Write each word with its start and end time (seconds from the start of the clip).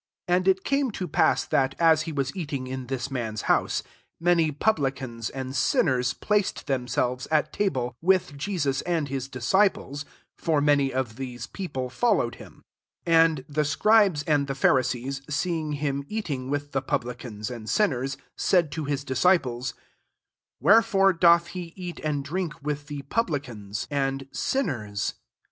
15 0.27 0.35
And 0.35 0.47
It 0.47 0.63
came 0.63 0.89
to 0.89 1.07
pass, 1.07 1.45
that, 1.45 1.75
as 1.77 2.01
he 2.01 2.11
was 2.11 2.35
eating 2.35 2.65
in 2.65 2.87
this 2.87 3.11
man's 3.11 3.43
house, 3.43 3.83
many 4.19 4.51
publicans 4.51 5.29
and 5.29 5.55
sin 5.55 5.85
ners 5.85 6.19
placed 6.19 6.65
themselves 6.65 7.27
at 7.29 7.53
ta 7.53 7.69
ble, 7.69 7.95
with 8.01 8.35
Jesus 8.35 8.81
and 8.81 9.09
his 9.09 9.29
disci 9.29 9.71
ples: 9.71 10.03
for 10.35 10.59
many 10.59 10.91
of 10.91 11.17
these 11.17 11.45
people 11.45 11.87
followed 11.91 12.33
him. 12.41 12.63
16 13.05 13.13
And 13.15 13.45
the 13.47 13.63
scribes 13.63 14.23
and 14.23 14.47
the 14.47 14.55
Pharisees 14.55 15.21
see 15.29 15.59
ing 15.59 15.73
him 15.73 16.03
eating 16.09 16.49
with 16.49 16.71
the 16.71 16.81
publi 16.81 17.15
cans 17.19 17.51
and 17.51 17.69
sinners, 17.69 18.17
said 18.35 18.71
to 18.71 18.85
his 18.85 19.03
disciples," 19.03 19.75
Wherefore 20.59 21.13
doth 21.13 21.49
he 21.49 21.73
eat 21.75 21.99
and 21.99 22.25
drink 22.25 22.59
with 22.63 22.87
the 22.87 23.03
publican? 23.03 23.57
* 23.57 23.57
re 23.59 23.63
MARK 23.67 23.75
llh 23.75 23.87
and 23.91 24.27
sinners?" 24.31 25.13